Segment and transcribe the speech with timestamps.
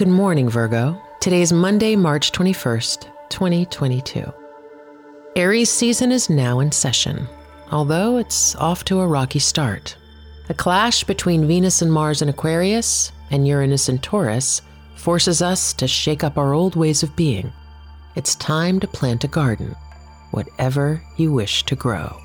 [0.00, 0.98] Good morning, Virgo.
[1.20, 4.32] Today is Monday, March 21st, 2022.
[5.36, 7.28] Aries season is now in session,
[7.70, 9.98] although it's off to a rocky start.
[10.48, 14.62] A clash between Venus and Mars in Aquarius and Uranus in Taurus
[14.96, 17.52] forces us to shake up our old ways of being.
[18.16, 19.76] It's time to plant a garden,
[20.30, 22.16] whatever you wish to grow.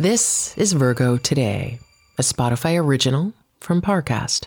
[0.00, 1.78] This is Virgo Today,
[2.18, 4.46] a Spotify original from Parcast.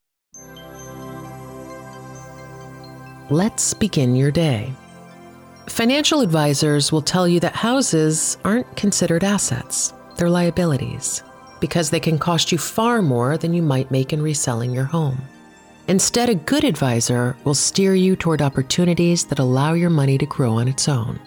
[3.31, 4.73] Let's begin your day.
[5.69, 11.23] Financial advisors will tell you that houses aren't considered assets, they're liabilities,
[11.61, 15.21] because they can cost you far more than you might make in reselling your home.
[15.87, 20.51] Instead, a good advisor will steer you toward opportunities that allow your money to grow
[20.51, 21.17] on its own.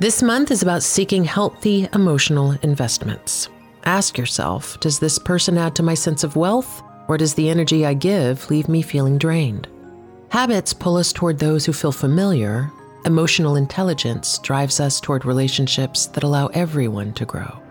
[0.00, 3.50] This month is about seeking healthy emotional investments.
[3.84, 7.84] Ask yourself Does this person add to my sense of wealth, or does the energy
[7.84, 9.68] I give leave me feeling drained?
[10.32, 12.72] Habits pull us toward those who feel familiar.
[13.04, 17.62] Emotional intelligence drives us toward relationships that allow everyone to grow.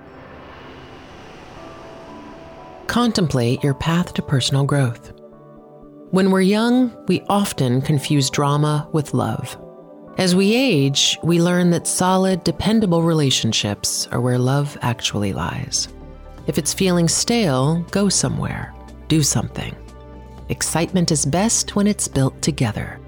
[2.86, 5.12] Contemplate your path to personal growth.
[6.12, 9.58] When we're young, we often confuse drama with love.
[10.20, 15.88] As we age, we learn that solid, dependable relationships are where love actually lies.
[16.45, 18.72] If it's feeling stale, go somewhere,
[19.08, 19.76] do something.
[20.52, 23.00] Excitement is best when it's built together.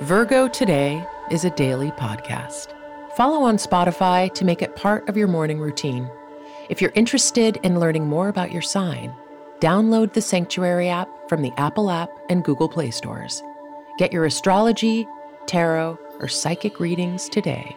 [0.00, 2.72] Virgo Today is a daily podcast.
[3.14, 6.10] Follow on Spotify to make it part of your morning routine.
[6.70, 9.14] If you're interested in learning more about your sign,
[9.60, 13.42] download the Sanctuary app from the Apple app and Google Play stores.
[13.98, 15.06] Get your astrology,
[15.44, 17.76] tarot, or psychic readings today